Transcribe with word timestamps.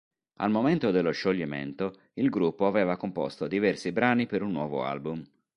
Al 0.37 0.49
momento 0.49 0.89
dello 0.89 1.11
scioglimento, 1.11 1.99
il 2.13 2.31
gruppo 2.31 2.65
aveva 2.65 2.97
composto 2.97 3.47
diversi 3.47 3.91
brani 3.91 4.25
per 4.25 4.41
un 4.41 4.51
nuovo 4.51 4.83
album. 4.83 5.23